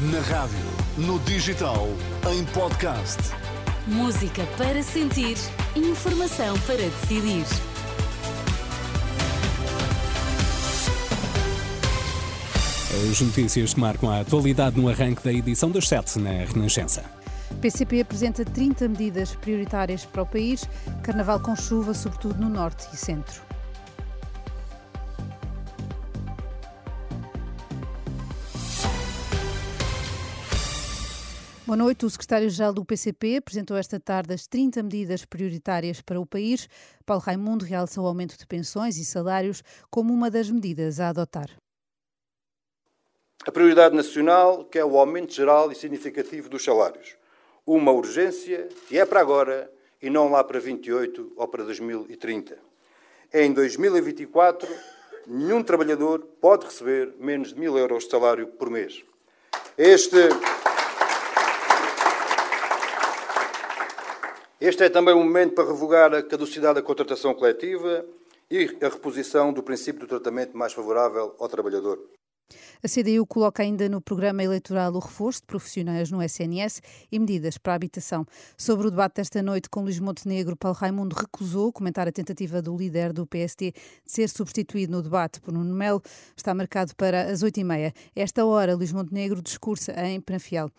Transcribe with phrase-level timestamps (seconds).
[0.00, 0.56] Na rádio,
[0.96, 1.88] no digital,
[2.32, 3.18] em podcast.
[3.84, 5.36] Música para sentir,
[5.74, 7.44] informação para decidir.
[13.10, 17.02] As notícias que marcam a atualidade no arranque da edição das 7 na Renascença.
[17.60, 20.64] PCP apresenta 30 medidas prioritárias para o país.
[21.02, 23.47] Carnaval com chuva, sobretudo no norte e centro.
[31.68, 32.06] Boa noite.
[32.06, 36.66] O secretário-geral do PCP apresentou esta tarde as 30 medidas prioritárias para o país.
[37.04, 41.50] Paulo Raimundo realça o aumento de pensões e salários como uma das medidas a adotar.
[43.46, 47.18] A prioridade nacional que é o aumento geral e significativo dos salários.
[47.66, 52.56] Uma urgência que é para agora e não lá para 28 ou para 2030.
[53.30, 54.66] Em 2024,
[55.26, 59.04] nenhum trabalhador pode receber menos de mil euros de salário por mês.
[59.76, 60.30] Este.
[64.68, 68.04] Este é também o momento para revogar a caducidade da contratação coletiva
[68.50, 71.98] e a reposição do princípio do tratamento mais favorável ao trabalhador.
[72.84, 77.56] A CDU coloca ainda no programa eleitoral o reforço de profissionais no SNS e medidas
[77.56, 78.26] para a habitação.
[78.58, 82.76] Sobre o debate desta noite com Luís Montenegro, Paulo Raimundo recusou comentar a tentativa do
[82.76, 86.02] líder do PSD de ser substituído no debate por Nuno Melo.
[86.36, 87.94] Está marcado para as oito e meia.
[88.14, 90.70] Esta hora, Luís Montenegro discursa em Pranfiel.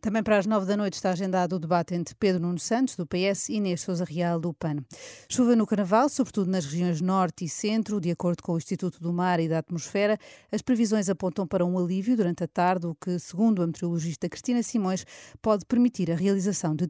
[0.00, 3.06] Também para as nove da noite está agendado o debate entre Pedro Nuno Santos, do
[3.06, 4.76] PS, e Inês Souza Real, do PAN.
[5.28, 9.12] Chuva no Carnaval, sobretudo nas regiões norte e centro, de acordo com o Instituto do
[9.12, 10.18] Mar e da Atmosfera.
[10.50, 14.62] As previsões apontam para um alívio durante a tarde, o que, segundo a meteorologista Cristina
[14.62, 15.04] Simões,
[15.42, 16.88] pode permitir a realização de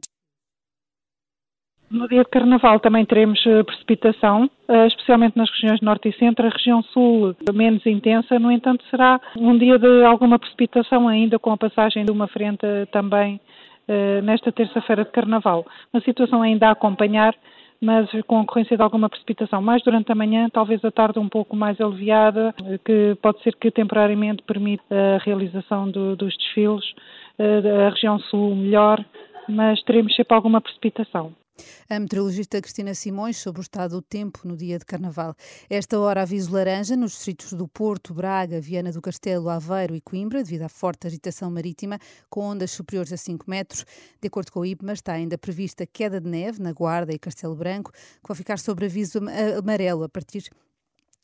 [1.91, 6.47] no dia de Carnaval também teremos eh, precipitação, eh, especialmente nas regiões norte e centro.
[6.47, 11.51] A região sul menos intensa, no entanto, será um dia de alguma precipitação ainda com
[11.51, 13.39] a passagem de uma frente também
[13.87, 15.65] eh, nesta terça-feira de Carnaval.
[15.93, 17.35] Uma situação ainda a acompanhar,
[17.81, 21.27] mas com a ocorrência de alguma precipitação mais durante a manhã, talvez a tarde um
[21.27, 24.83] pouco mais aliviada, que pode ser que temporariamente permita
[25.15, 26.85] a realização do, dos desfiles.
[27.39, 29.03] A região sul melhor,
[29.49, 31.33] mas teremos sempre alguma precipitação.
[31.89, 35.35] A meteorologista Cristina Simões sobre o estado do tempo no dia de Carnaval.
[35.69, 40.43] Esta hora aviso laranja nos distritos do Porto, Braga, Viana do Castelo, Aveiro e Coimbra,
[40.43, 41.99] devido à forte agitação marítima,
[42.29, 43.85] com ondas superiores a 5 metros.
[44.21, 47.55] De acordo com o IPMA, está ainda prevista queda de neve na Guarda e Castelo
[47.55, 49.19] Branco, que vai ficar sob aviso
[49.57, 50.49] amarelo a partir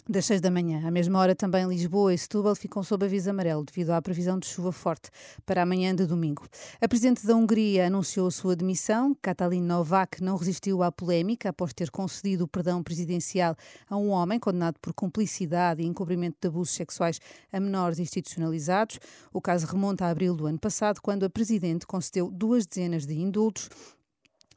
[0.09, 0.87] das 6 da manhã.
[0.87, 4.47] À mesma hora, também Lisboa e Setúbal ficam sob aviso amarelo devido à previsão de
[4.47, 5.09] chuva forte
[5.45, 6.47] para amanhã de domingo.
[6.79, 9.15] A Presidente da Hungria anunciou sua demissão.
[9.21, 13.55] Katalin Novak não resistiu à polémica após ter concedido o perdão presidencial
[13.89, 17.19] a um homem condenado por cumplicidade e encobrimento de abusos sexuais
[17.51, 18.99] a menores institucionalizados.
[19.33, 23.19] O caso remonta a abril do ano passado, quando a Presidente concedeu duas dezenas de
[23.19, 23.69] indultos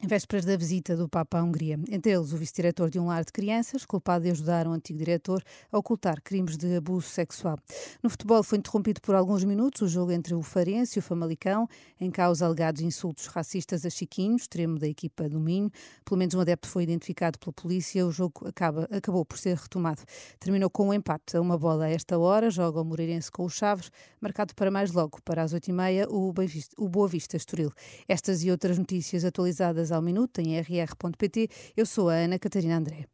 [0.06, 1.78] vésperas da visita do Papa à Hungria.
[1.90, 5.42] Entre eles, o vice-diretor de um lar de crianças, culpado de ajudar um antigo diretor
[5.70, 7.58] a ocultar crimes de abuso sexual.
[8.02, 11.68] No futebol foi interrompido por alguns minutos o jogo entre o Farense e o Famalicão,
[12.00, 15.70] em causa alegados insultos racistas a Chiquinho, extremo da equipa do Minho.
[16.04, 18.06] Pelo menos um adepto foi identificado pela polícia.
[18.06, 20.02] O jogo acaba, acabou por ser retomado.
[20.38, 22.50] Terminou com um empate a uma bola a esta hora.
[22.50, 23.90] Joga o Moreirense com o Chaves,
[24.20, 26.32] marcado para mais logo, para as oito e meia, o,
[26.78, 27.70] o Boa Vista Estoril.
[28.08, 31.48] Estas e outras notícias atualizadas ao minuto em rr.pt.
[31.76, 33.06] Eu sou a Ana Catarina André.